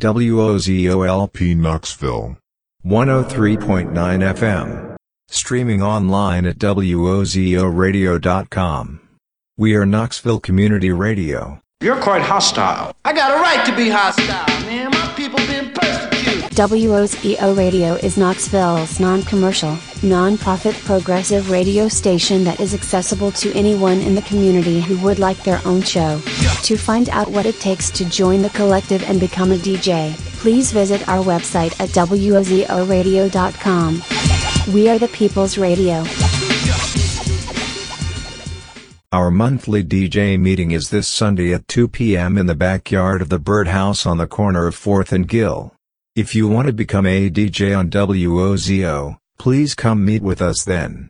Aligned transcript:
WOZOLP 0.00 1.56
Knoxville. 1.56 2.36
103.9 2.84 3.92
FM. 3.92 4.96
Streaming 5.28 5.82
online 5.82 6.46
at 6.46 6.56
WOZORadio.com. 6.58 9.00
We 9.58 9.74
are 9.74 9.84
Knoxville 9.84 10.40
Community 10.40 10.90
Radio. 10.90 11.60
You're 11.82 12.00
quite 12.00 12.22
hostile. 12.22 12.96
I 13.04 13.12
got 13.12 13.38
a 13.38 13.42
right 13.42 13.66
to 13.66 13.76
be 13.76 13.90
hostile, 13.90 14.69
WOZO 16.60 17.56
Radio 17.56 17.94
is 17.94 18.18
Knoxville's 18.18 19.00
non 19.00 19.22
commercial, 19.22 19.78
non 20.02 20.36
profit 20.36 20.74
progressive 20.84 21.50
radio 21.50 21.88
station 21.88 22.44
that 22.44 22.60
is 22.60 22.74
accessible 22.74 23.32
to 23.32 23.50
anyone 23.54 23.98
in 24.00 24.14
the 24.14 24.20
community 24.20 24.78
who 24.78 24.98
would 24.98 25.18
like 25.18 25.42
their 25.42 25.62
own 25.64 25.80
show. 25.80 26.20
To 26.64 26.76
find 26.76 27.08
out 27.08 27.30
what 27.30 27.46
it 27.46 27.58
takes 27.60 27.88
to 27.92 28.04
join 28.04 28.42
the 28.42 28.50
collective 28.50 29.02
and 29.04 29.18
become 29.18 29.52
a 29.52 29.56
DJ, 29.56 30.12
please 30.38 30.70
visit 30.70 31.08
our 31.08 31.24
website 31.24 31.80
at 31.80 31.88
WOZORadio.com. 31.88 34.74
We 34.74 34.90
are 34.90 34.98
the 34.98 35.08
People's 35.08 35.56
Radio. 35.56 36.04
Our 39.12 39.30
monthly 39.30 39.82
DJ 39.82 40.38
meeting 40.38 40.72
is 40.72 40.90
this 40.90 41.08
Sunday 41.08 41.54
at 41.54 41.66
2 41.68 41.88
p.m. 41.88 42.36
in 42.36 42.44
the 42.44 42.54
backyard 42.54 43.22
of 43.22 43.30
the 43.30 43.38
Birdhouse 43.38 44.04
on 44.04 44.18
the 44.18 44.26
corner 44.26 44.66
of 44.66 44.76
4th 44.76 45.10
and 45.10 45.26
Gill. 45.26 45.72
If 46.16 46.34
you 46.34 46.48
want 46.48 46.66
to 46.66 46.72
become 46.72 47.06
a 47.06 47.30
DJ 47.30 47.76
on 47.78 47.88
WOZO, 47.88 49.18
please 49.38 49.76
come 49.76 50.04
meet 50.04 50.22
with 50.22 50.42
us 50.42 50.64
then. 50.64 51.08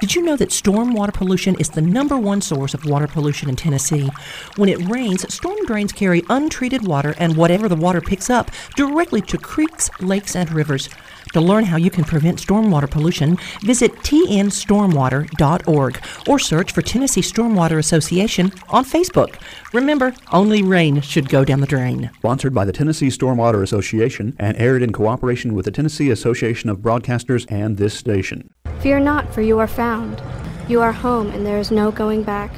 Did 0.00 0.16
you 0.16 0.22
know 0.22 0.34
that 0.34 0.50
storm 0.50 0.94
water 0.94 1.12
pollution 1.12 1.54
is 1.60 1.70
the 1.70 1.80
number 1.80 2.18
one 2.18 2.40
source 2.40 2.74
of 2.74 2.84
water 2.84 3.06
pollution 3.06 3.48
in 3.48 3.54
Tennessee? 3.54 4.10
When 4.56 4.68
it 4.68 4.84
rains, 4.88 5.32
storm 5.32 5.64
drains 5.66 5.92
carry 5.92 6.24
untreated 6.28 6.84
water 6.84 7.14
and 7.18 7.36
whatever 7.36 7.68
the 7.68 7.76
water 7.76 8.00
picks 8.00 8.30
up 8.30 8.50
directly 8.74 9.20
to 9.20 9.38
creeks, 9.38 9.88
lakes, 10.00 10.34
and 10.34 10.50
rivers. 10.50 10.88
To 11.32 11.40
learn 11.40 11.64
how 11.64 11.78
you 11.78 11.90
can 11.90 12.04
prevent 12.04 12.38
stormwater 12.38 12.90
pollution, 12.90 13.38
visit 13.62 13.94
tnstormwater.org 13.96 16.02
or 16.28 16.38
search 16.38 16.72
for 16.72 16.82
Tennessee 16.82 17.22
Stormwater 17.22 17.78
Association 17.78 18.52
on 18.68 18.84
Facebook. 18.84 19.36
Remember, 19.72 20.12
only 20.30 20.62
rain 20.62 21.00
should 21.00 21.30
go 21.30 21.42
down 21.42 21.60
the 21.60 21.66
drain. 21.66 22.10
Sponsored 22.16 22.52
by 22.52 22.66
the 22.66 22.72
Tennessee 22.72 23.08
Stormwater 23.08 23.62
Association 23.62 24.36
and 24.38 24.58
aired 24.58 24.82
in 24.82 24.92
cooperation 24.92 25.54
with 25.54 25.64
the 25.64 25.70
Tennessee 25.70 26.10
Association 26.10 26.68
of 26.68 26.78
Broadcasters 26.78 27.50
and 27.50 27.78
this 27.78 27.94
station. 27.94 28.50
Fear 28.80 29.00
not, 29.00 29.32
for 29.32 29.40
you 29.40 29.58
are 29.58 29.66
found. 29.66 30.22
You 30.68 30.82
are 30.82 30.92
home, 30.92 31.28
and 31.28 31.46
there 31.46 31.58
is 31.58 31.70
no 31.70 31.90
going 31.90 32.24
back. 32.24 32.52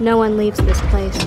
No 0.00 0.16
one 0.16 0.36
leaves 0.36 0.58
this 0.58 0.80
place. 0.82 1.18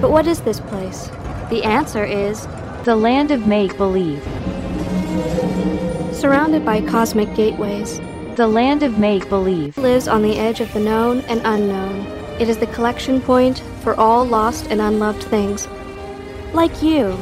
But 0.00 0.10
what 0.10 0.26
is 0.26 0.40
this 0.40 0.58
place? 0.58 1.06
The 1.50 1.62
answer 1.64 2.04
is 2.04 2.48
the 2.84 2.96
land 2.96 3.30
of 3.30 3.46
make 3.46 3.76
believe. 3.76 4.26
Surrounded 6.12 6.64
by 6.64 6.80
cosmic 6.80 7.32
gateways, 7.34 8.00
the 8.34 8.46
land 8.46 8.82
of 8.82 8.98
make 8.98 9.28
believe 9.28 9.76
lives 9.78 10.08
on 10.08 10.22
the 10.22 10.38
edge 10.38 10.60
of 10.60 10.72
the 10.72 10.80
known 10.80 11.20
and 11.22 11.40
unknown. 11.44 12.06
It 12.40 12.48
is 12.48 12.58
the 12.58 12.66
collection 12.68 13.20
point 13.20 13.60
for 13.82 13.98
all 13.98 14.24
lost 14.24 14.66
and 14.70 14.80
unloved 14.80 15.22
things. 15.24 15.66
Like 16.52 16.82
you. 16.82 17.18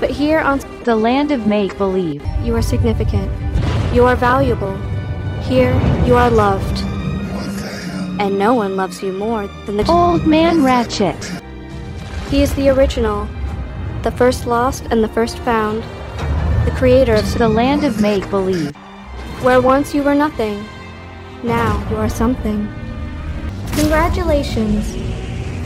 But 0.00 0.10
here 0.10 0.40
on 0.40 0.58
the 0.84 0.96
land 0.96 1.30
of 1.30 1.46
make 1.46 1.78
believe, 1.78 2.24
you 2.42 2.54
are 2.56 2.62
significant. 2.62 3.30
You 3.94 4.04
are 4.06 4.16
valuable. 4.16 4.76
Here, 5.42 5.74
you 6.04 6.14
are 6.14 6.30
loved. 6.30 6.82
And 8.20 8.38
no 8.38 8.54
one 8.54 8.76
loves 8.76 9.02
you 9.02 9.12
more 9.12 9.46
than 9.66 9.76
the 9.76 9.90
old 9.90 10.26
man 10.26 10.64
Ratchet. 10.64 11.22
He 12.28 12.42
is 12.42 12.54
the 12.54 12.70
original, 12.70 13.28
the 14.02 14.10
first 14.10 14.46
lost 14.46 14.84
and 14.90 15.02
the 15.02 15.08
first 15.08 15.38
found 15.40 15.84
creator 16.74 17.14
of 17.14 17.38
the 17.38 17.48
land 17.48 17.84
of 17.84 18.00
make 18.00 18.28
believe, 18.30 18.74
where 19.42 19.60
once 19.60 19.94
you 19.94 20.02
were 20.02 20.14
nothing, 20.14 20.64
now 21.42 21.88
you 21.90 21.96
are 21.96 22.08
something. 22.08 22.68
Congratulations! 23.76 24.94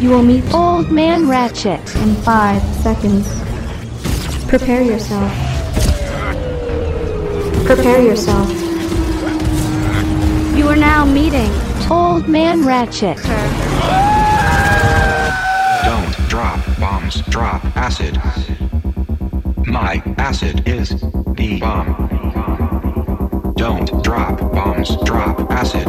You 0.00 0.10
will 0.10 0.22
meet 0.22 0.44
Old 0.54 0.92
Man 0.92 1.28
Ratchet 1.28 1.80
in 1.96 2.14
five 2.16 2.62
seconds. 2.82 3.26
Prepare 4.48 4.82
yourself. 4.82 5.32
Prepare 7.66 8.02
yourself. 8.02 8.48
You 10.56 10.68
are 10.68 10.76
now 10.76 11.04
meeting 11.04 11.50
Old 11.90 12.28
Man 12.28 12.64
Ratchet. 12.64 13.16
Don't 15.84 16.28
drop 16.28 16.60
bombs, 16.78 17.22
drop 17.22 17.64
acid. 17.76 18.20
My 19.68 20.02
acid 20.16 20.66
is 20.66 20.88
the 20.88 21.58
bomb. 21.60 23.52
Don't 23.54 24.02
drop 24.02 24.40
bombs, 24.52 24.96
drop 25.04 25.38
acid. 25.50 25.86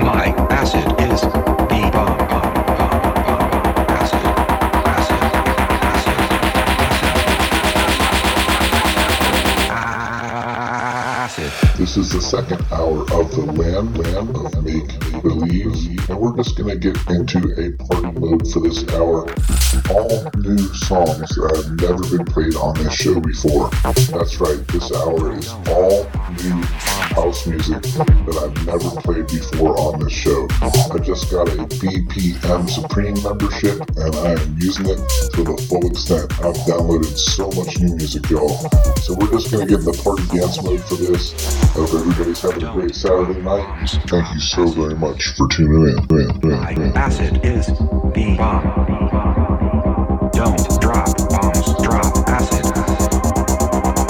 My 0.00 0.34
acid 0.50 0.86
is 1.08 1.20
the 1.20 1.90
bomb. 1.92 2.45
This 11.96 12.12
is 12.12 12.12
the 12.12 12.20
second 12.20 12.66
hour 12.72 13.00
of 13.18 13.34
the 13.34 13.50
Land 13.56 13.96
Land 13.96 14.36
of 14.36 14.62
Make 14.62 15.22
Believe, 15.22 16.10
and 16.10 16.18
we're 16.20 16.36
just 16.36 16.54
gonna 16.54 16.76
get 16.76 16.94
into 17.08 17.38
a 17.56 17.72
party 17.88 18.20
mode 18.20 18.46
for 18.52 18.60
this 18.60 18.86
hour. 18.92 19.24
All 19.88 20.28
new 20.36 20.58
songs 20.76 21.30
that 21.40 21.56
have 21.56 21.80
never 21.80 22.04
been 22.14 22.26
played 22.26 22.54
on 22.56 22.74
this 22.74 22.92
show 22.92 23.18
before. 23.18 23.70
That's 24.12 24.38
right, 24.38 24.60
this 24.68 24.92
hour 24.92 25.32
is 25.38 25.48
all 25.72 26.04
new 26.44 26.60
house 27.16 27.46
music 27.46 27.80
that 27.80 28.36
I've 28.44 28.66
never 28.66 28.90
played 29.00 29.28
before 29.28 29.72
on 29.80 30.00
this 30.00 30.12
show. 30.12 30.46
I 30.60 30.98
just 30.98 31.30
got 31.30 31.48
a 31.48 31.64
BPM 31.80 32.68
Supreme 32.68 33.16
membership 33.22 33.80
and 33.96 34.14
I 34.16 34.32
am 34.36 34.56
using 34.58 34.84
it 34.84 35.00
to 35.32 35.42
the 35.44 35.56
full 35.66 35.86
extent. 35.88 36.28
I've 36.44 36.60
downloaded 36.68 37.16
so 37.16 37.48
much 37.52 37.80
new 37.80 37.96
music, 37.96 38.28
y'all. 38.28 38.68
So 39.00 39.14
we're 39.14 39.32
just 39.32 39.50
gonna 39.50 39.64
get 39.64 39.80
in 39.80 39.86
the 39.86 39.96
party 40.04 40.26
dance 40.36 40.62
mode 40.62 40.84
for 40.84 40.96
this. 40.96 41.32
Hope 41.86 42.00
everybody's 42.00 42.40
having 42.40 42.64
a 42.64 42.72
great 42.72 42.96
Saturday 42.96 43.40
night. 43.42 43.88
Thank 44.08 44.34
you 44.34 44.40
so 44.40 44.66
very 44.66 44.96
much 44.96 45.28
for 45.36 45.46
tuning 45.46 45.82
in. 45.86 45.98
in, 46.18 46.30
in, 46.42 46.82
in. 46.82 46.96
Acid 46.96 47.44
is 47.44 47.68
the 47.68 48.34
bomb. 48.36 48.64
Don't 50.32 50.80
drop 50.80 51.16
bombs, 51.30 51.82
drop 51.84 52.28
acid. 52.28 52.64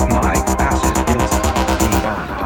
My 0.08 0.36
acid 0.58 0.96
is 1.20 1.30
the 1.80 1.88
bomb. 2.02 2.36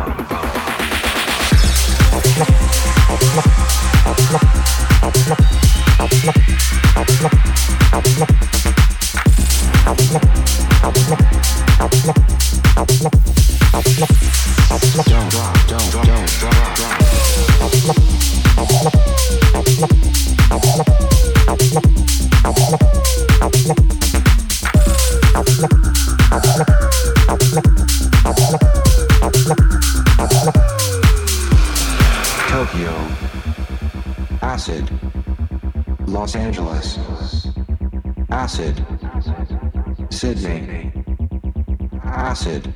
Acid. 42.41 42.73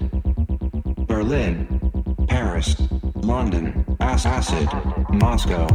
Berlin. 1.07 1.81
Paris. 2.29 2.77
London. 3.15 3.87
Ac- 3.99 4.27
Acid. 4.29 4.69
Moscow. 5.15 5.67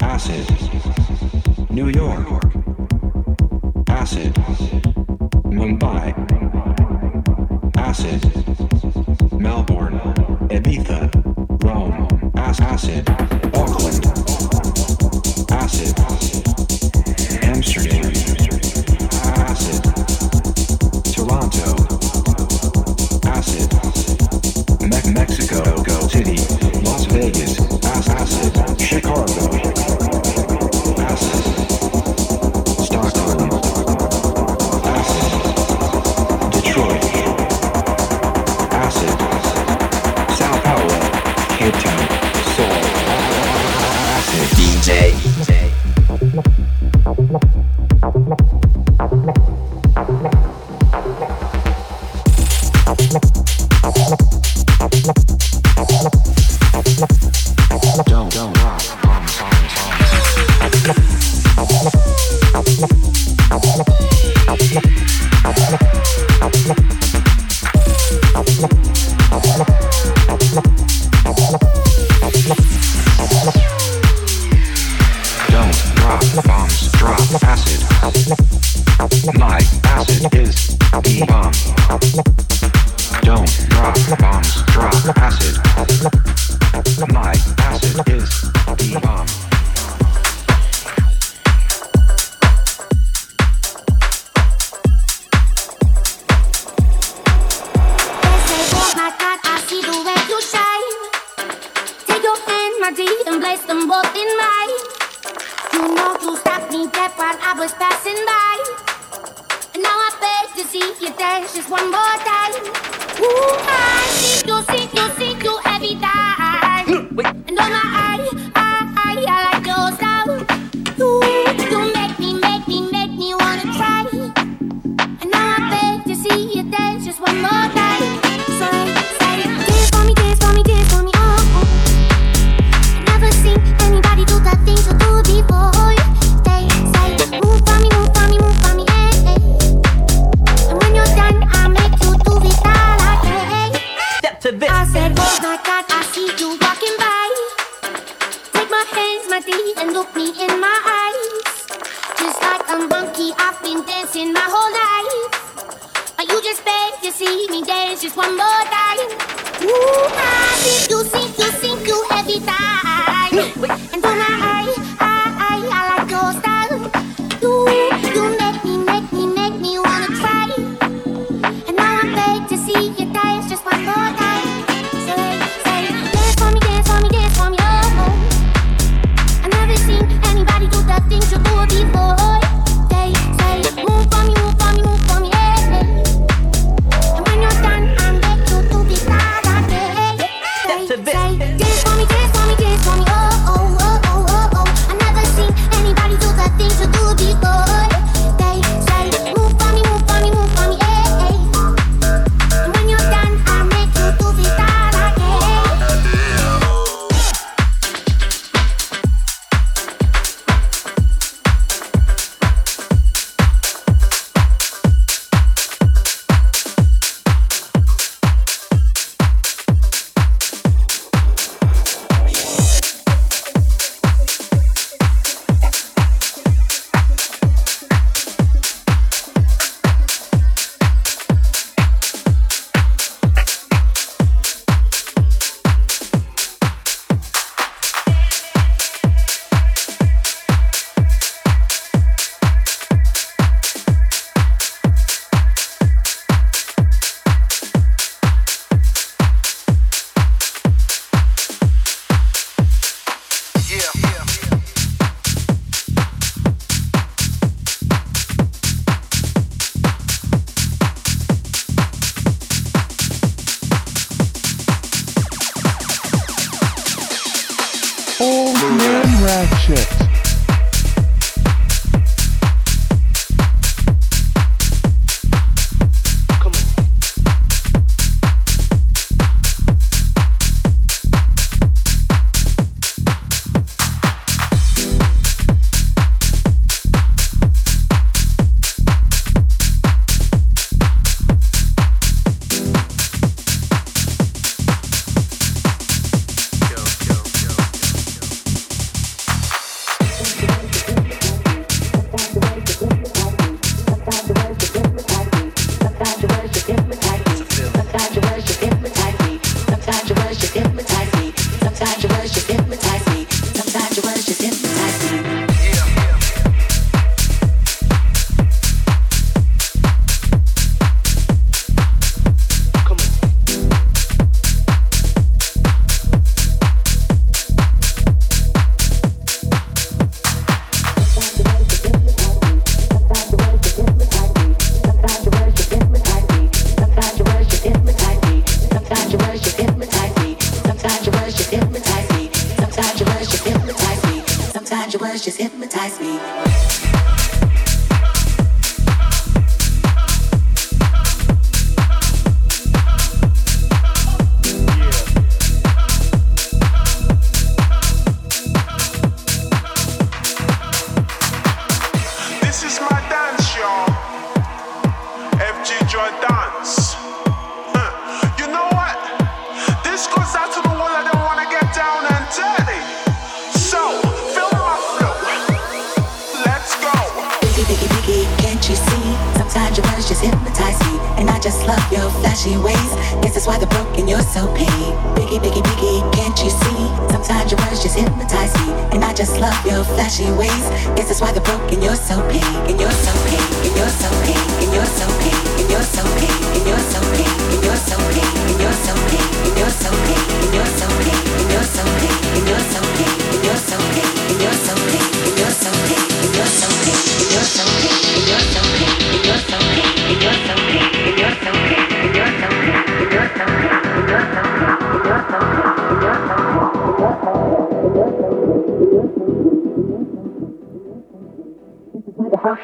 Acid. 0.00 0.50
New 1.70 1.86
York. 1.90 2.49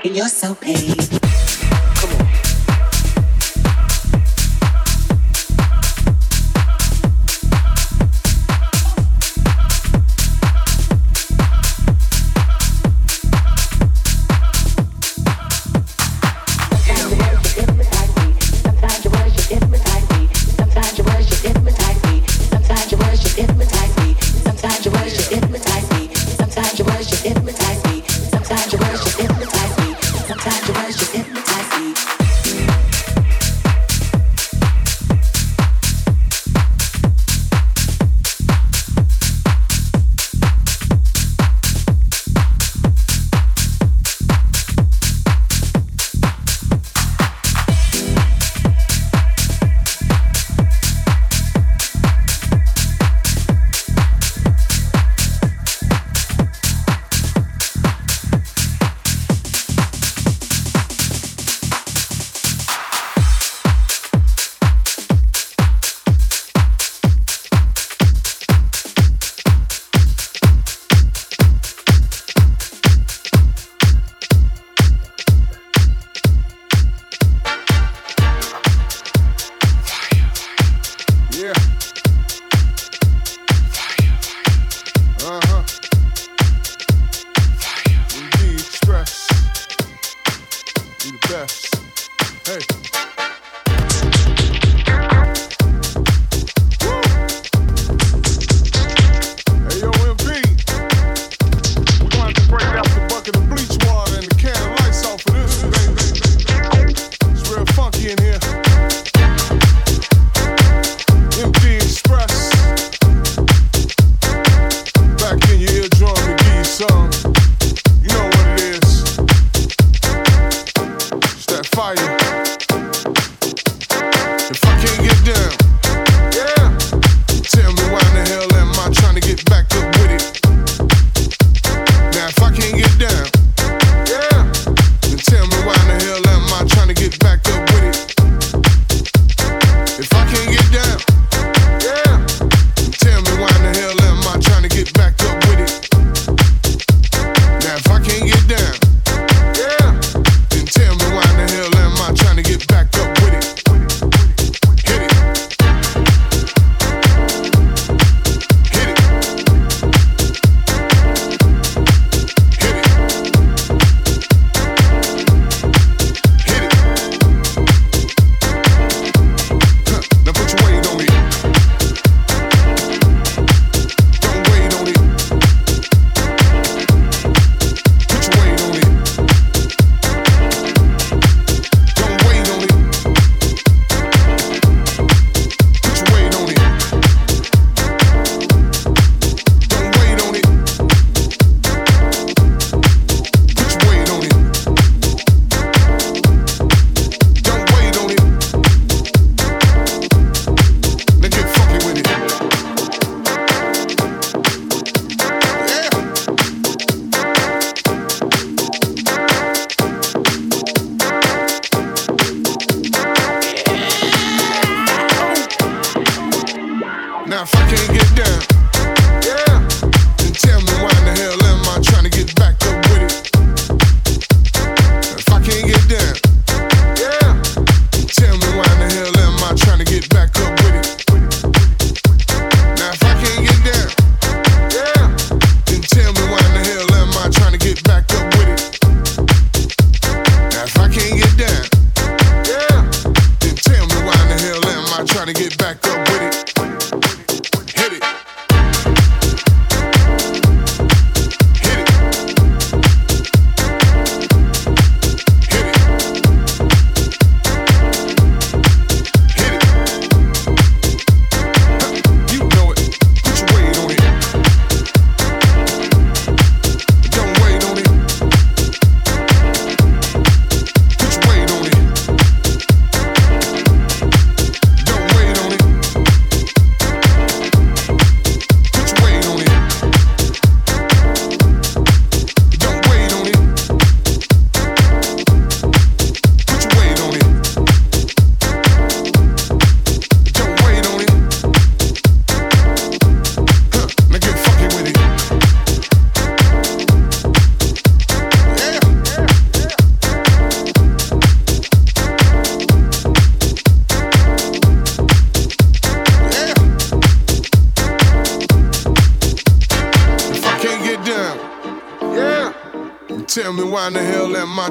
And 0.04 0.16
you're 0.16 0.28
so 0.28 0.54
paid. 0.54 1.05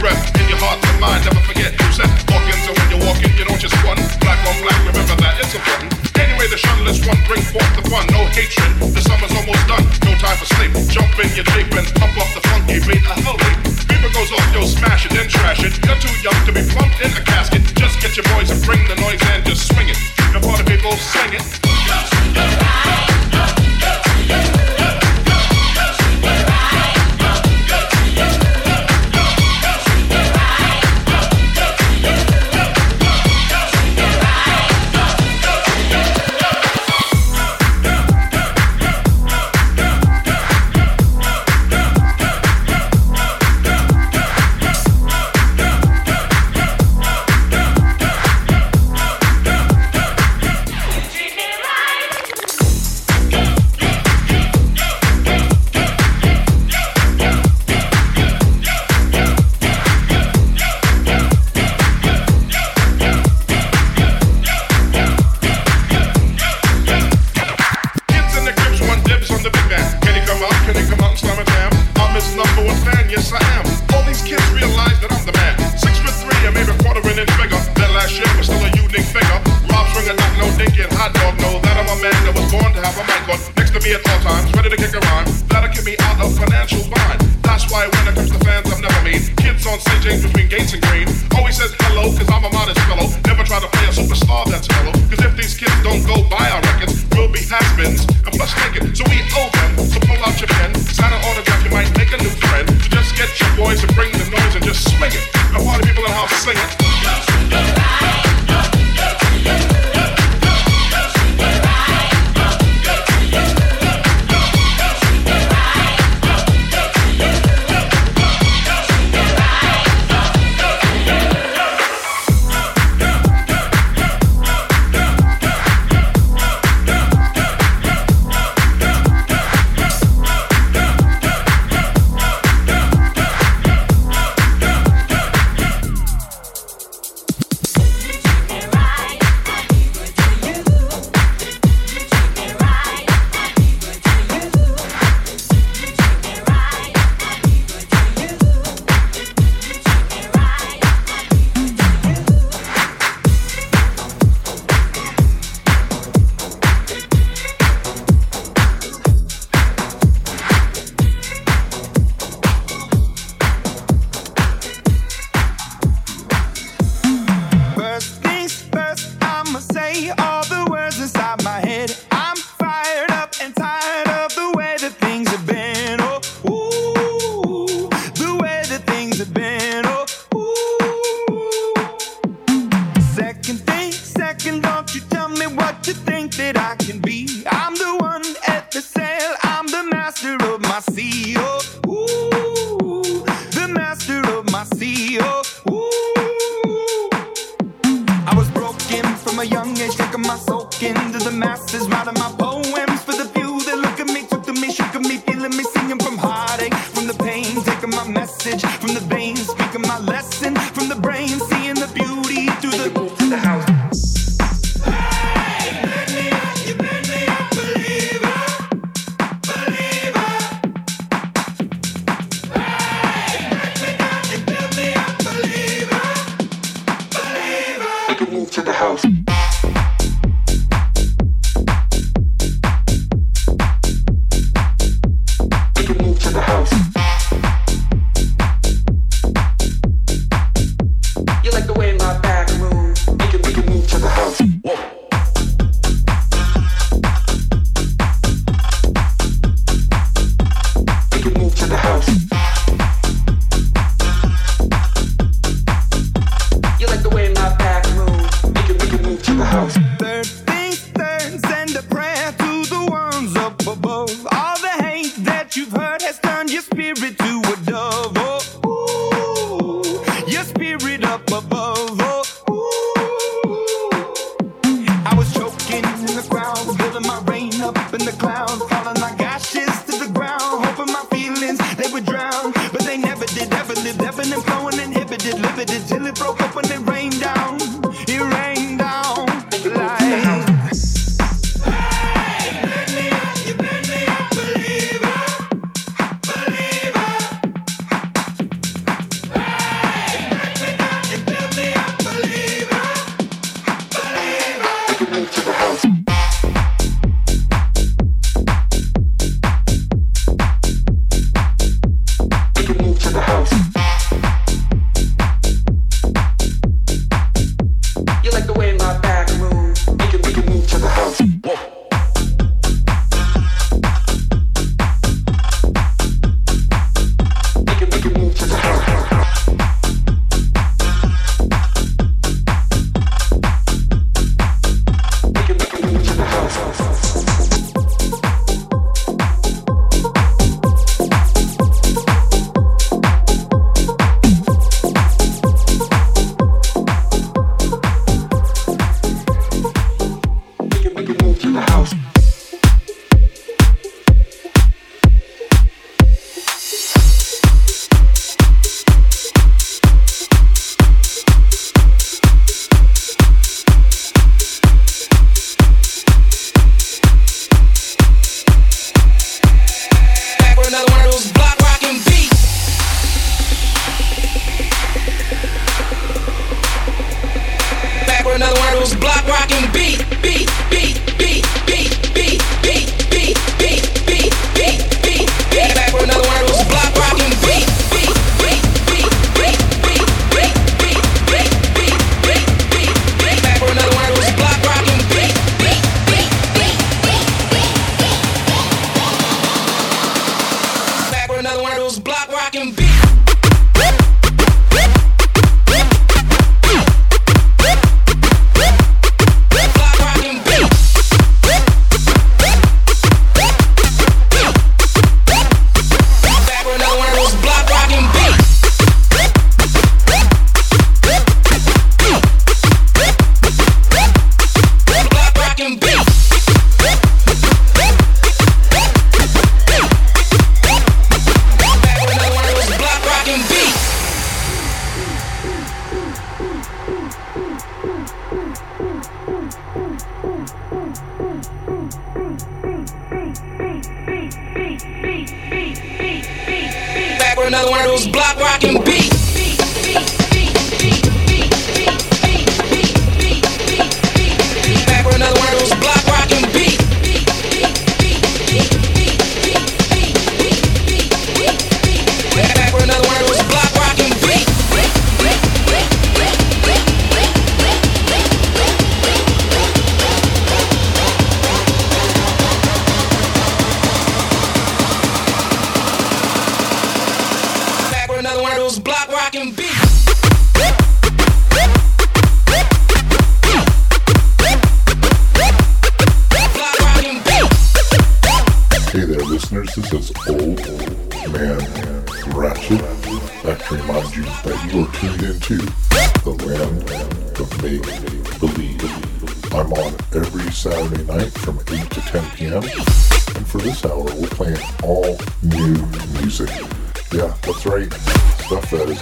In 0.00 0.48
your 0.48 0.56
heart 0.64 0.80
and 0.80 0.96
mind, 0.96 1.28
never 1.28 1.44
forget 1.44 1.76
who 1.76 1.84
said 1.92 2.08
walking. 2.32 2.56
So 2.64 2.72
when 2.72 2.88
you're 2.88 3.04
walking, 3.04 3.36
you 3.36 3.44
don't 3.44 3.60
just 3.60 3.76
run. 3.84 4.00
Black 4.24 4.40
on 4.48 4.56
black, 4.64 4.80
remember 4.88 5.12
that 5.20 5.36
it's 5.36 5.52
important. 5.52 5.92
Anyway, 6.16 6.48
the 6.48 6.56
shunless 6.56 7.04
one 7.04 7.20
bring 7.28 7.44
forth 7.52 7.68
the 7.76 7.84
fun. 7.84 8.08
No 8.08 8.24
hatred, 8.32 8.80
the 8.80 9.02
summer's 9.04 9.28
almost 9.36 9.60
done. 9.68 9.84
No 10.08 10.16
time 10.16 10.40
for 10.40 10.48
sleep. 10.56 10.72
Jump 10.88 11.12
in 11.20 11.28
your 11.36 11.44
jeep 11.52 11.68
and 11.76 11.84
pump 12.00 12.16
up 12.16 12.32
the 12.32 12.40
funky 12.48 12.80
beat. 12.80 13.04
A 13.12 13.14
holy 13.20 13.52
beaver 13.92 14.08
goes 14.16 14.32
off, 14.32 14.48
yo, 14.56 14.64
smash 14.64 15.04
it, 15.04 15.12
then 15.12 15.28
trash 15.28 15.60
it. 15.68 15.76
You're 15.84 16.00
too 16.00 16.16
young 16.24 16.40
to 16.48 16.52
be 16.56 16.64
plumped 16.64 16.96
in 17.04 17.12
a 17.12 17.20
casket. 17.20 17.60
Just 17.76 18.00
get 18.00 18.16
your 18.16 18.24
boys 18.32 18.48
and 18.48 18.56
bring 18.64 18.80
the 18.88 18.96
noise 19.04 19.20
and 19.36 19.44
just 19.44 19.68
swing 19.68 19.92
it. 19.92 20.00
The 20.32 20.40
party 20.40 20.64
people 20.64 20.96
sing 20.96 21.36
it. 21.36 21.59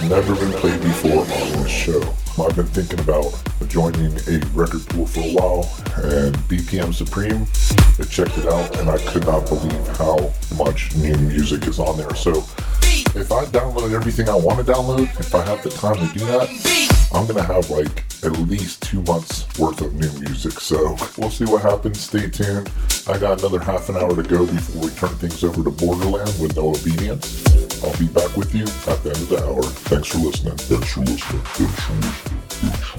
Never 0.09 0.33
been 0.33 0.51
played 0.53 0.81
before 0.81 1.21
on 1.21 1.61
this 1.61 1.69
show. 1.69 2.01
I've 2.43 2.55
been 2.55 2.65
thinking 2.65 2.99
about 2.99 3.31
joining 3.67 4.11
a 4.27 4.43
record 4.55 4.83
pool 4.89 5.05
for 5.05 5.19
a 5.19 5.33
while, 5.33 5.69
and 6.03 6.35
BPM 6.49 6.95
Supreme, 6.95 7.45
I 7.99 8.09
checked 8.09 8.35
it 8.39 8.47
out, 8.47 8.75
and 8.79 8.89
I 8.89 8.97
could 8.97 9.27
not 9.27 9.47
believe 9.47 9.87
how 9.97 10.33
much 10.57 10.95
new 10.95 11.15
music 11.15 11.67
is 11.67 11.77
on 11.77 11.95
there. 11.97 12.15
So, 12.15 12.31
if 13.13 13.31
I 13.31 13.45
download 13.45 13.93
everything 13.93 14.29
I 14.29 14.35
want 14.35 14.65
to 14.65 14.71
download, 14.71 15.03
if 15.19 15.35
I 15.35 15.43
have 15.43 15.61
the 15.61 15.69
time 15.69 15.97
to 15.97 16.17
do 16.17 16.25
that, 16.25 16.49
I'm 17.13 17.27
gonna 17.27 17.43
have 17.43 17.69
like 17.69 18.03
at 18.23 18.31
least 18.49 18.81
two 18.81 19.03
months 19.03 19.45
worth 19.59 19.81
of 19.81 19.93
new 19.93 20.11
music. 20.19 20.53
So 20.59 20.97
we'll 21.17 21.29
see 21.29 21.45
what 21.45 21.61
happens. 21.61 21.99
Stay 22.01 22.29
tuned. 22.29 22.71
I 23.07 23.17
got 23.17 23.39
another 23.39 23.59
half 23.59 23.89
an 23.89 23.97
hour 23.97 24.15
to 24.15 24.23
go 24.23 24.45
before 24.45 24.83
we 24.83 24.89
turn 24.89 25.15
things 25.17 25.43
over 25.43 25.63
to 25.63 25.71
Borderland 25.71 26.33
with 26.39 26.55
no 26.55 26.69
obedience. 26.69 27.48
I'll 27.83 27.97
be 27.97 28.07
back 28.07 28.35
with 28.35 28.53
you 28.53 28.63
at 28.63 29.03
the 29.03 29.09
end 29.09 29.21
of 29.23 29.29
the 29.29 29.45
hour. 29.45 29.63
Thanks 29.63 30.09
for 30.09 30.17
listening. 30.19 30.57
Thanks 30.57 30.93
for 30.93 31.01
listening. 31.01 31.41
Thanks 31.41 31.83
for 31.83 31.93
listening. 31.93 32.39
like 32.69 32.98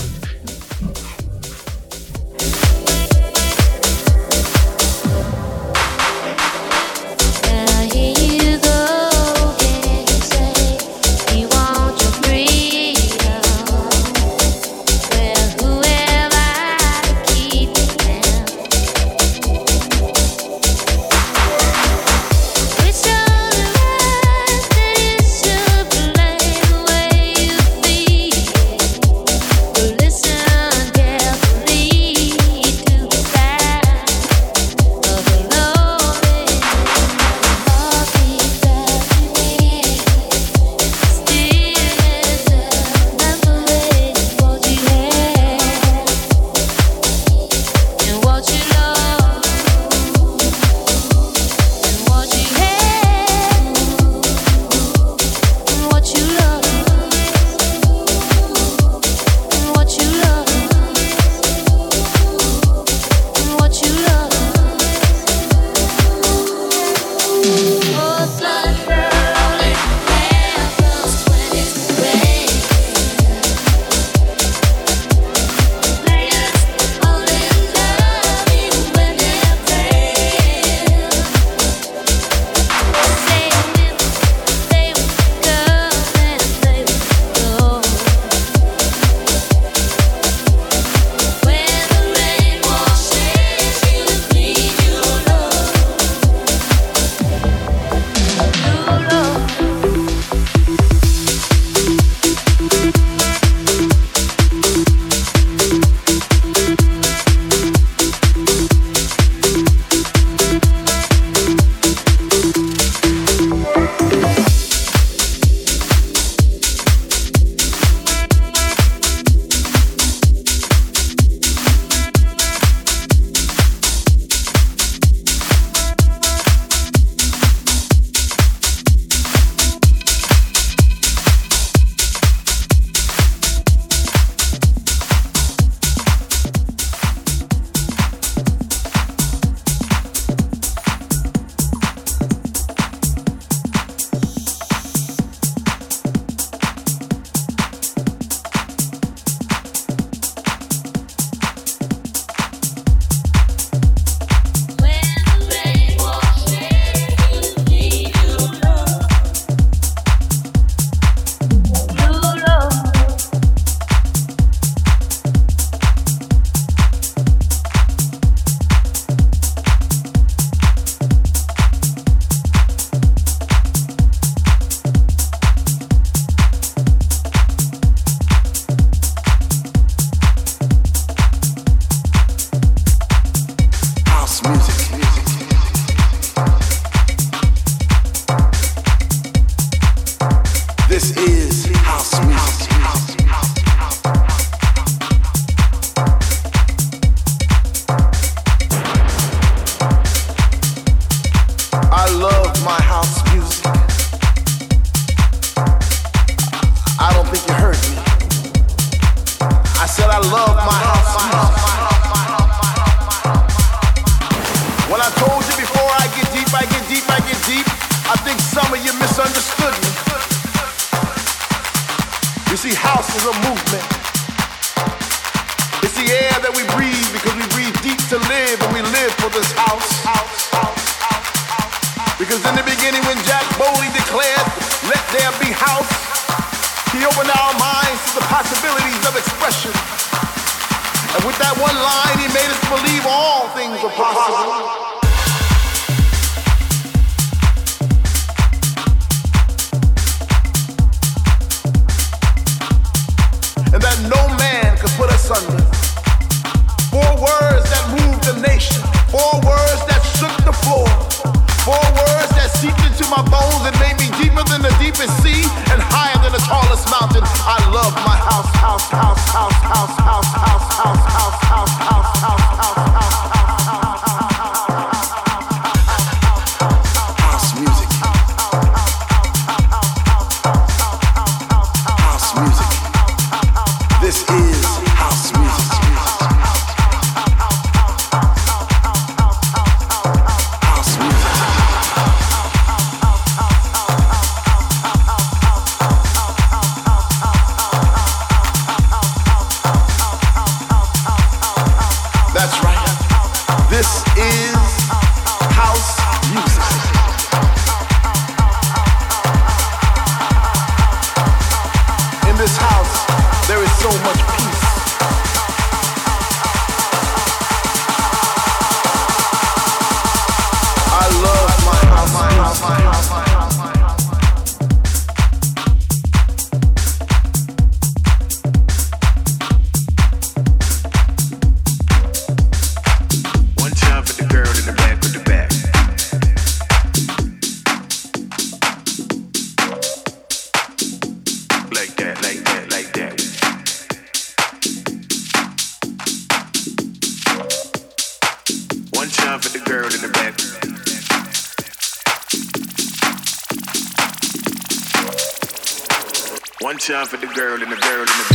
barrel, 357.50 357.62
in 357.62 357.70
the 357.70 357.76
barrel, 357.76 358.02
in 358.02 358.06
the. 358.06 358.30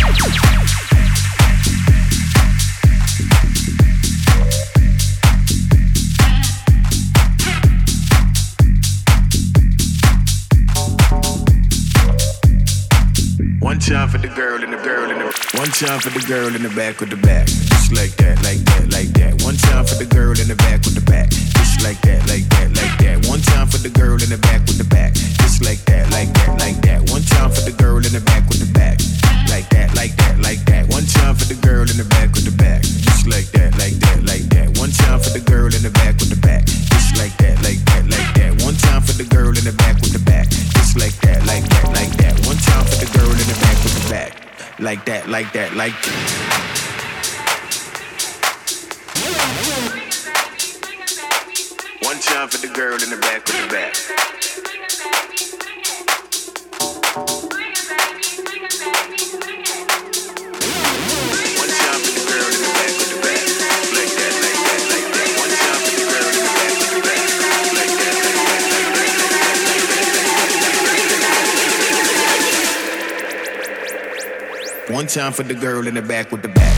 One 13.61 13.79
time 13.79 14.09
for 14.09 14.17
the 14.17 14.27
girl 14.27 14.63
in 14.63 14.71
the 14.71 14.77
barrel 14.77 15.11
in 15.11 15.19
the 15.19 15.25
One 15.57 15.67
time 15.67 15.99
for 15.99 16.09
the 16.09 16.25
girl 16.27 16.53
in 16.55 16.61
the 16.63 16.69
back 16.69 16.99
with 16.99 17.09
the 17.09 17.15
back. 17.15 17.47
Just 17.47 17.93
like 17.93 18.15
that, 18.17 18.43
like 18.43 18.59
that, 18.65 18.91
like 18.91 19.09
that. 19.13 19.41
One 19.43 19.55
time 19.55 19.85
for 19.85 19.95
the 19.95 20.05
girl 20.05 20.31
in 20.39 20.47
the 20.47 20.55
back 20.55 20.83
with 20.83 20.95
the 20.95 21.01
back. 21.01 21.29
Just 21.29 21.83
like 21.83 22.01
that, 22.01 22.27
like 22.27 22.47
that, 22.49 22.69
like 22.75 22.97
that. 22.99 23.27
One 23.29 23.41
time 23.41 23.67
for 23.67 23.77
the 23.77 23.89
girl 23.89 24.21
in 24.21 24.29
the 24.29 24.37
back 24.37 24.61
with 24.61 24.77
the 24.77 24.83
back. 24.83 25.13
Just 25.13 25.63
like 25.63 25.79
that, 25.85 26.11
like 26.11 26.33
that, 26.33 26.59
like 26.59 26.81
that. 26.81 27.09
One 27.11 27.21
time 27.23 27.51
for 27.51 27.61
the 27.61 27.71
girl 27.71 27.97
in 27.97 28.11
the 28.11 28.21
back 28.21 28.47
with 28.49 28.59
the 28.59 28.71
back 28.73 29.04
for 31.35 31.45
the 31.45 31.59
girl 31.61 31.81
in 31.81 31.97
the 31.97 32.05
back 32.05 32.31
with 32.33 32.45
the 32.45 32.55
back. 32.55 32.81
Just 32.81 33.27
like 33.27 33.47
that, 33.51 33.71
like 33.77 33.93
that, 33.99 34.23
like 34.23 34.45
that. 34.55 34.77
One 34.79 34.91
time 34.91 35.19
for 35.19 35.29
the 35.29 35.43
girl 35.43 35.67
in 35.67 35.83
the 35.83 35.91
back 35.91 36.15
with 36.19 36.29
the 36.29 36.39
back. 36.39 36.65
Just 36.65 37.17
like 37.17 37.35
that, 37.37 37.61
like 37.63 37.79
that, 37.85 38.03
like 38.07 38.31
that. 38.35 38.51
One 38.63 38.75
time 38.75 39.01
for 39.01 39.13
the 39.13 39.25
girl 39.25 39.49
in 39.49 39.63
the 39.63 39.73
back 39.73 39.95
with 40.01 40.13
the 40.13 40.23
back. 40.23 40.49
Just 40.49 40.97
like 40.97 41.15
that, 41.21 41.45
like 41.45 41.67
that, 41.69 41.87
like 41.93 42.13
that. 42.17 42.35
One 42.47 42.57
time 42.57 42.85
for 42.85 42.97
the 43.03 43.09
girl 43.17 43.31
in 43.31 43.47
the 43.47 43.57
back 43.61 43.77
with 43.83 43.95
the 43.95 44.05
back. 44.09 44.31
Like 44.79 45.05
that, 45.05 45.29
like 45.29 45.51
that, 45.53 45.75
like 45.75 45.95
that. 46.03 46.94
time 75.15 75.31
for 75.31 75.43
the 75.43 75.53
girl 75.53 75.87
in 75.87 75.93
the 75.93 76.01
back 76.01 76.29
with 76.29 76.41
the 76.41 76.49
back. 76.49 76.75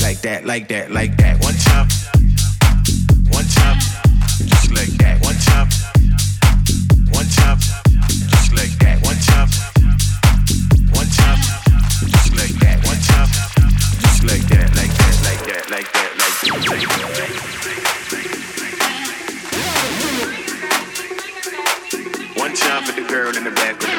Like 0.00 0.22
that, 0.22 0.44
like 0.46 0.68
that, 0.68 0.92
like 0.92 1.16
that. 1.16 1.23
girl 23.14 23.36
in 23.36 23.44
the 23.44 23.50
back 23.52 23.93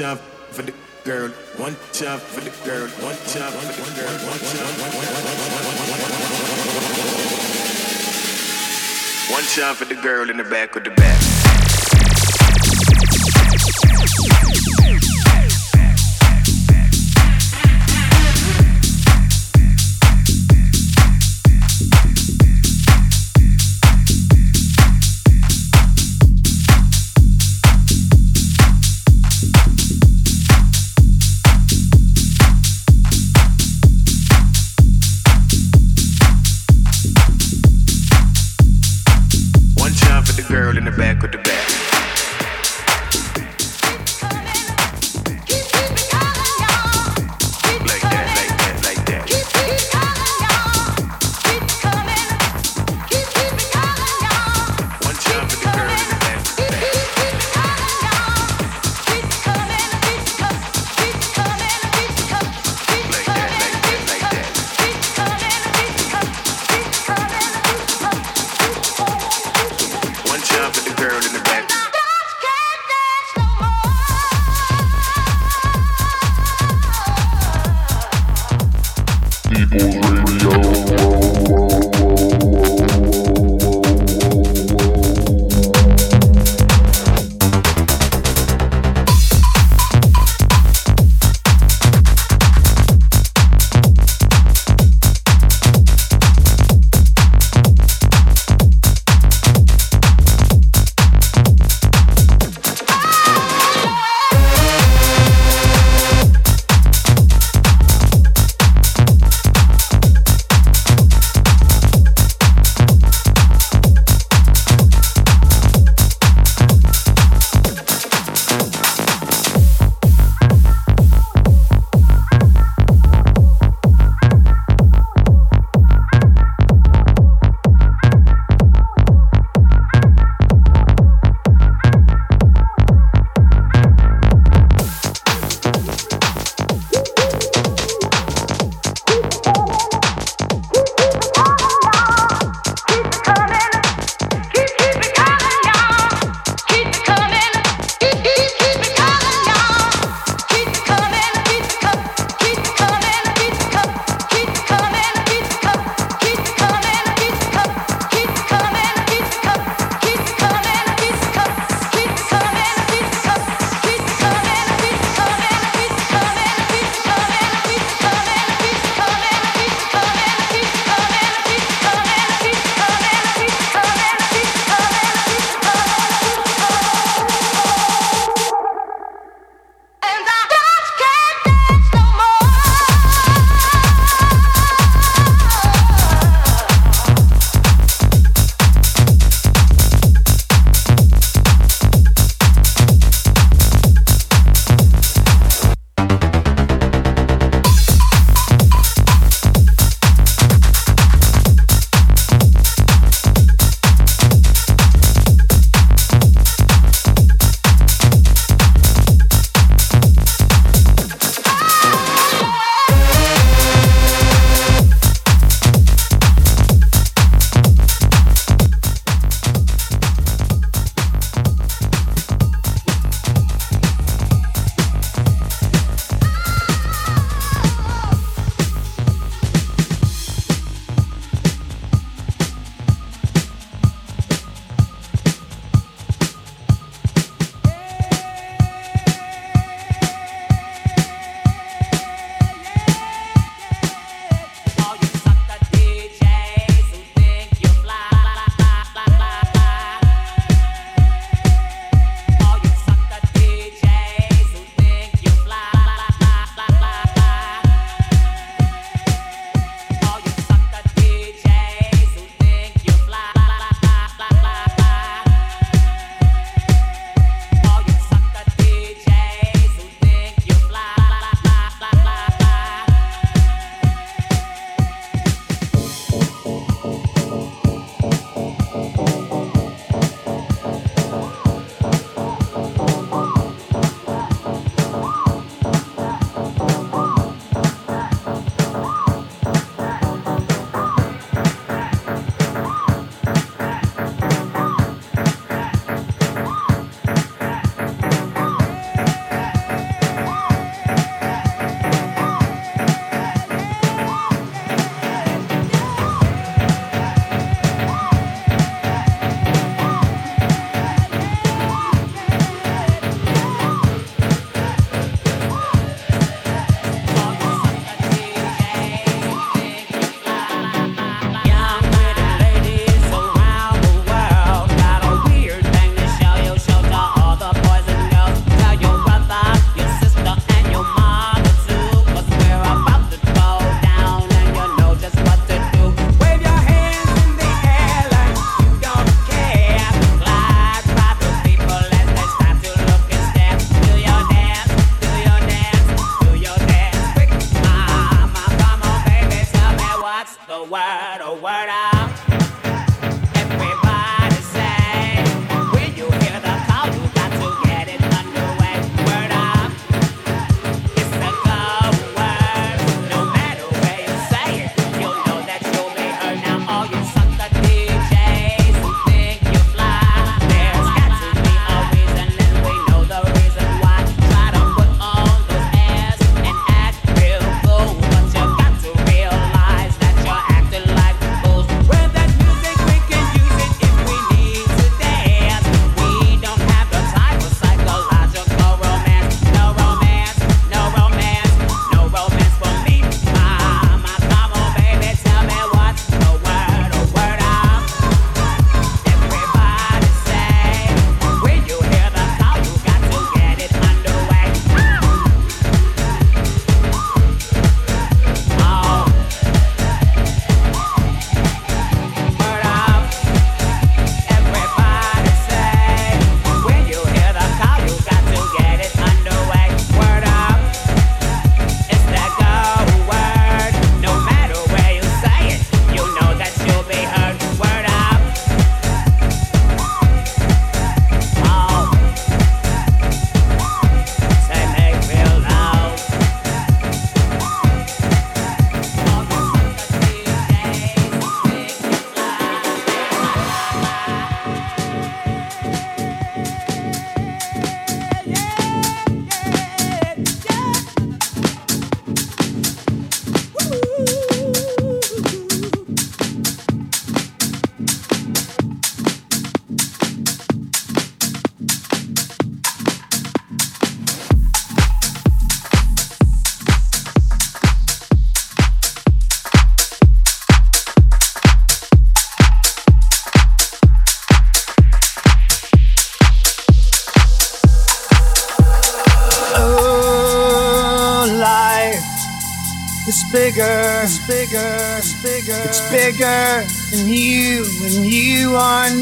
jump 0.00 0.20
for 0.50 0.62
the 0.62 0.72
girl, 1.04 1.28
one 1.58 1.76
jump 1.92 2.22
for 2.22 2.40
the 2.40 2.48
girl, 2.64 2.88
one 3.04 3.14
jump 3.28 3.54
for 3.54 3.66
the 3.66 4.00
girl, 4.00 4.16
one 4.30 4.38
jump, 4.38 4.80
one 9.30 9.44
jump 9.54 9.76
for 9.76 9.84
the 9.84 10.00
girl 10.00 10.30
in 10.30 10.38
the 10.38 10.44
back 10.44 10.74
with 10.74 10.84
the 10.84 10.90
back. 10.92 11.39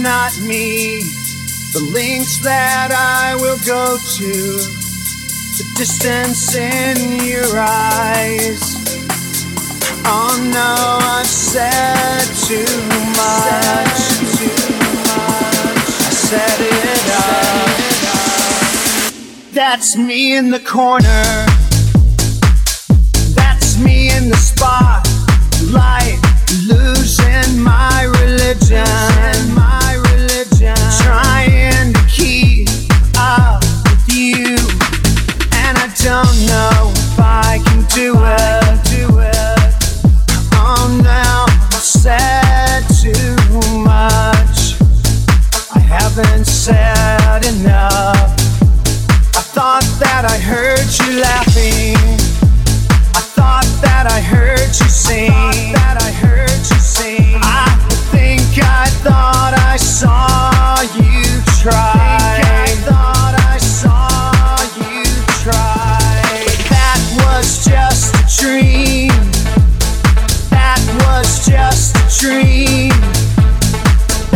Not 0.02 0.38
me. 0.40 1.00
The 1.72 1.80
links 1.92 2.38
that 2.42 2.90
I 2.92 3.34
will 3.36 3.58
go 3.66 3.96
to, 3.96 4.32
the 5.58 5.64
distance 5.76 6.54
in 6.54 7.24
your 7.24 7.58
eyes. 7.58 8.60
Oh 10.04 10.38
no, 10.52 10.98
I've 11.02 11.26
said 11.26 12.24
too 12.46 12.64
much. 13.18 14.00
I 15.10 16.10
set 16.10 16.60
it 16.60 17.08
up. 17.12 17.68
That's 19.52 19.96
me 19.96 20.36
in 20.36 20.50
the 20.50 20.60
corner. 20.60 21.46
That's 23.34 23.78
me 23.78 24.10
in 24.16 24.30
the 24.30 24.36
spotlight, 24.36 26.18
losing 26.66 27.60
my 27.62 28.04
religion. 28.20 29.17
Said 46.68 47.44
enough. 47.46 48.28
I 49.40 49.42
thought 49.56 49.88
that 50.04 50.24
I 50.28 50.36
heard 50.36 50.84
you 51.00 51.20
laughing. 51.20 51.96
I 53.16 53.22
thought 53.36 53.68
that 53.80 54.04
I 54.04 54.20
heard 54.20 54.68
you 54.68 54.88
sing. 54.88 55.32
That 55.72 55.96
I 56.08 56.10
heard 56.12 56.60
you 56.70 56.80
sing. 56.98 57.40
I 57.40 57.72
think 58.12 58.44
I 58.60 58.84
thought 59.00 59.54
I 59.56 59.78
saw 59.78 60.84
you 61.00 61.40
try. 61.62 62.36
I 62.44 62.68
thought 62.84 63.34
I 63.52 63.56
saw 63.56 64.60
you 64.76 65.00
try. 65.40 66.28
That 66.68 67.00
was 67.24 67.64
just 67.64 68.12
a 68.20 68.24
dream. 68.42 69.16
That 70.52 70.84
was 71.00 71.46
just 71.48 71.96
a 71.96 72.04
dream. 72.20 72.92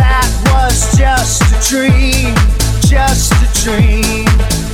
That 0.01 0.29
was 0.49 0.97
just 0.97 1.43
a 1.53 1.69
dream. 1.69 2.12
Dream. 3.63 4.25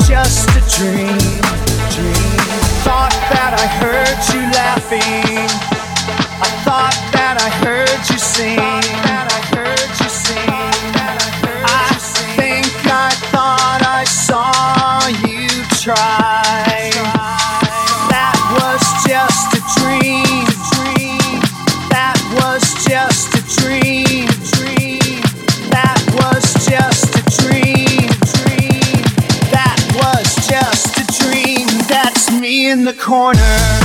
Just 0.07 0.49
a 0.49 0.61
dream. 0.75 1.19
Dream. 1.93 2.39
Thought 2.81 3.13
that 3.29 3.53
I 3.53 3.67
heard 3.77 4.17
you 4.33 4.41
laughing. 4.57 5.45
I 6.41 6.49
thought 6.65 6.97
that 7.13 7.37
I 7.39 7.49
heard 7.63 8.09
you 8.09 8.17
sing. 8.17 8.78
Corner. 33.09 33.78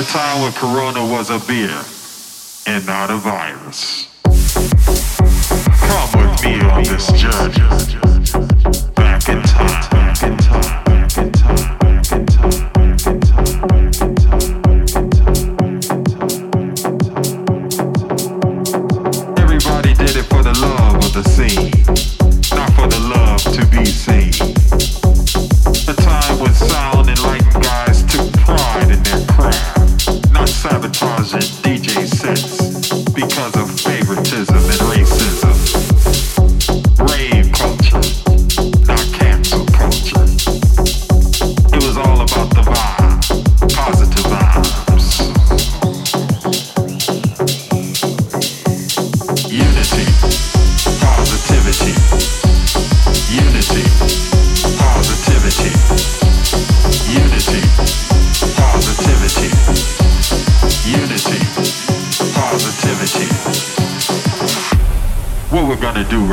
A 0.00 0.02
time 0.02 0.40
when 0.40 0.52
Corona 0.52 1.04
was 1.04 1.28
a 1.28 1.38
beer 1.46 1.78
and 2.66 2.86
not 2.86 3.10
a 3.10 3.16
virus. 3.18 4.08
Come 4.24 6.22
with 6.22 6.42
me 6.42 6.58
on 6.62 6.84
this 6.84 7.12
journey. 7.12 8.19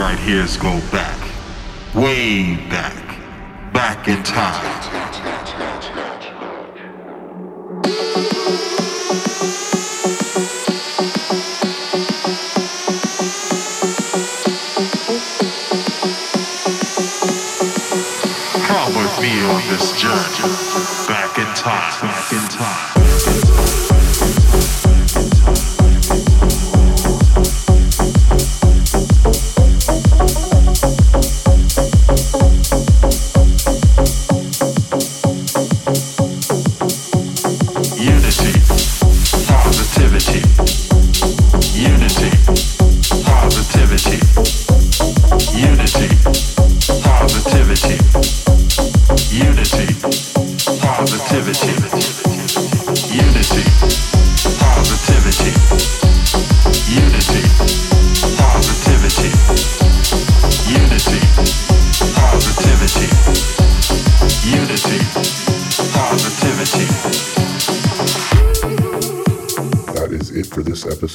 Right 0.07 0.19
here 0.19 0.41
is 0.41 0.55
go 0.55 0.79
back, 0.89 1.19
way 1.93 2.55
back, 2.69 2.95
back 3.73 4.07
in 4.07 4.23
time. 4.23 4.63
Come 18.63 18.95
with 18.95 19.19
me 19.19 19.43
on 19.43 19.61
this 19.67 19.91
journey, 19.91 20.47
back 21.05 21.37
in 21.37 21.53
time, 21.53 21.96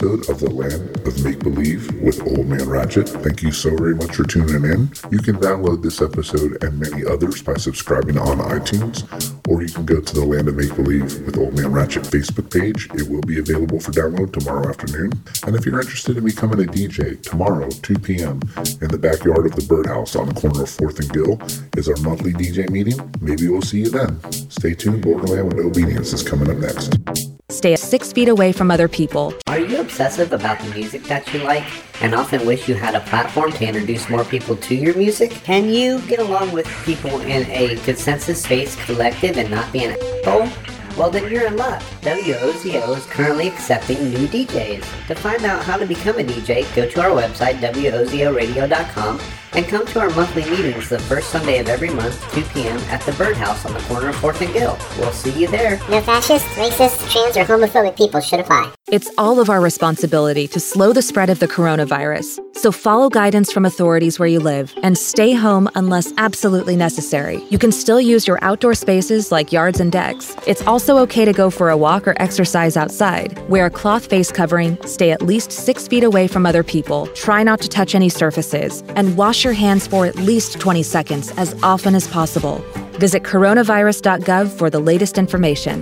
episode 0.03 0.30
of 0.30 0.40
The 0.40 0.50
Land 0.50 1.07
of 1.07 1.24
Make 1.24 1.38
Believe 1.38 1.94
with 2.00 2.20
Old 2.26 2.48
Man 2.48 2.68
Ratchet. 2.68 3.09
Thank 3.09 3.42
you 3.42 3.53
so 3.53 3.76
very 3.76 3.94
much 3.94 4.16
for 4.16 4.24
tuning 4.24 4.64
in. 4.64 4.90
You 5.11 5.18
can 5.18 5.36
download 5.36 5.82
this 5.82 6.03
episode 6.03 6.62
and 6.64 6.78
many 6.78 7.05
others 7.07 7.40
by 7.40 7.55
subscribing 7.55 8.18
on 8.18 8.38
iTunes, 8.38 9.07
or 9.48 9.62
you 9.62 9.68
can 9.68 9.84
go 9.84 10.00
to 10.00 10.14
the 10.14 10.24
Land 10.24 10.48
of 10.48 10.57
Make 10.57 10.74
Believe 10.74 11.20
with 11.24 11.38
Old 11.38 11.57
Man 11.57 11.70
Ratchet 11.70 12.03
Facebook 12.03 12.50
page. 12.53 12.88
It 12.94 13.09
will 13.09 13.20
be 13.20 13.38
available 13.38 13.78
for 13.78 13.92
download 13.92 14.32
tomorrow 14.32 14.68
afternoon. 14.68 15.12
And 15.46 15.55
if 15.55 15.64
you're 15.64 15.80
interested 15.80 16.16
in 16.16 16.24
becoming 16.24 16.61
a 16.61 16.70
DJ, 16.70 17.22
tomorrow, 17.22 17.68
2 17.68 17.98
p.m., 18.00 18.40
in 18.80 18.88
the 18.88 18.98
backyard 19.00 19.46
of 19.46 19.55
the 19.55 19.66
Birdhouse 19.68 20.16
on 20.16 20.28
the 20.28 20.34
corner 20.34 20.64
of 20.64 20.70
4th 20.70 20.98
and 20.98 21.12
Gill 21.12 21.38
is 21.76 21.88
our 21.88 21.96
monthly 22.03 22.32
DJ 22.32 22.68
meeting. 22.70 22.98
Maybe 23.20 23.46
we'll 23.46 23.62
see 23.62 23.80
you 23.80 23.90
then. 23.90 24.20
Stay 24.50 24.74
tuned. 24.74 25.03
Borderland 25.03 25.53
with 25.53 25.64
Obedience 25.64 26.12
is 26.12 26.22
coming 26.22 26.50
up 26.50 26.59
next. 26.59 27.32
Stay 27.53 27.76
six 27.76 28.14
feet 28.14 28.28
away 28.28 28.50
from 28.50 28.70
other 28.70 28.88
people. 28.88 29.34
Are 29.46 29.59
you 29.59 29.78
obsessive 29.78 30.32
about 30.32 30.59
the 30.59 30.70
music 30.74 31.03
that 31.05 31.30
you 31.34 31.40
like 31.40 31.66
and 32.03 32.14
often 32.14 32.46
wish 32.46 32.66
you 32.66 32.74
had 32.74 32.94
a 32.94 33.00
platform 33.00 33.53
to 33.53 33.66
introduce 33.66 34.09
more 34.09 34.24
people 34.24 34.57
to 34.57 34.74
your 34.74 34.96
music? 34.96 35.32
Can 35.44 35.68
you 35.68 36.00
get 36.09 36.18
along 36.18 36.53
with 36.53 36.66
people 36.86 37.20
in 37.20 37.46
a 37.50 37.76
consensus 37.84 38.48
based 38.48 38.78
collective 38.78 39.36
and 39.36 39.50
not 39.50 39.70
be 39.70 39.84
an 39.84 39.90
asshole? 40.24 40.48
Well, 40.96 41.11
then 41.11 41.30
you're 41.30 41.46
in 41.46 41.59
luck. 41.59 41.82
WOZO 42.00 42.96
is 42.96 43.05
currently 43.07 43.48
accepting 43.48 43.98
new 44.11 44.26
DJs. 44.28 45.07
To 45.09 45.14
find 45.14 45.44
out 45.44 45.62
how 45.62 45.76
to 45.76 45.84
become 45.84 46.18
a 46.18 46.24
DJ, 46.24 46.74
go 46.74 46.88
to 46.88 47.00
our 47.03 47.11
website, 47.11 47.57
WOZORadio.com, 47.61 49.20
and 49.55 49.66
come 49.66 49.86
to 49.86 50.00
our 50.00 50.11
monthly 50.11 50.48
meetings 50.50 50.88
the 50.88 50.98
first 50.98 51.30
Sunday 51.30 51.59
of 51.59 51.68
every 51.68 51.90
month, 51.90 52.20
2 52.32 52.42
p.m. 52.53 52.78
at 52.90 53.00
the 53.03 53.12
Birdhouse 53.12 53.64
on 53.64 53.74
the 53.74 53.80
corner 53.80 54.09
of 54.09 54.16
4th 54.16 54.40
and 54.44 54.53
Gill. 54.53 54.78
We'll 54.98 55.12
see 55.12 55.38
you 55.38 55.48
there. 55.48 55.78
No 55.88 56.00
fascist, 56.00 56.44
racist, 56.57 57.11
trans, 57.11 57.36
or 57.36 57.44
homophobic 57.44 57.96
people 57.96 58.20
should 58.20 58.40
apply. 58.40 58.72
It's 58.88 59.11
all 59.16 59.40
of 59.40 59.48
our 59.48 59.61
responsibility 59.61 60.46
to 60.48 60.61
slow 60.61 60.92
the 60.92 61.03
spread 61.03 61.30
of 61.30 61.38
the 61.38 61.48
coronavirus. 61.48 62.38
So 62.55 62.70
follow 62.70 63.09
guidance 63.09 63.50
from 63.50 63.64
authorities 63.64 64.18
where 64.18 64.28
you 64.28 64.38
live 64.38 64.74
and 64.82 64.98
stay 64.98 65.32
home 65.32 65.68
unless 65.74 66.12
absolutely 66.18 66.76
necessary. 66.76 67.42
You 67.48 67.59
can 67.59 67.72
still 67.72 68.00
use 68.00 68.26
your 68.26 68.38
outdoor 68.42 68.74
spaces 68.74 69.32
like 69.32 69.50
yards 69.50 69.80
and 69.80 69.90
decks. 69.90 70.36
It's 70.46 70.62
also 70.66 70.98
okay 70.98 71.24
to 71.24 71.32
go 71.32 71.48
for 71.48 71.70
a 71.70 71.76
walk 71.76 72.07
or 72.07 72.14
exercise 72.20 72.76
outside. 72.76 73.38
Wear 73.48 73.66
a 73.66 73.70
cloth 73.70 74.07
face 74.07 74.30
covering, 74.30 74.76
stay 74.86 75.11
at 75.11 75.22
least 75.22 75.50
six 75.53 75.88
feet 75.88 76.05
away 76.05 76.28
from 76.28 76.44
other 76.44 76.62
people, 76.62 77.07
try 77.09 77.42
not 77.42 77.61
to 77.62 77.68
touch 77.68 77.94
any 77.94 78.09
surfaces, 78.09 78.82
and 78.94 79.16
wash 79.43 79.45
your 79.45 79.68
hands 79.68 79.88
for 79.88 80.07
at 80.07 80.14
least 80.16 80.61
20 80.61 80.84
seconds 80.84 81.32
as 81.36 81.53
often 81.64 81.97
as 81.97 82.07
possible. 82.07 82.59
Visit 83.01 83.24
coronavirus.gov 83.24 84.49
for 84.57 84.70
the 84.70 84.78
latest 84.78 85.18
information. 85.18 85.80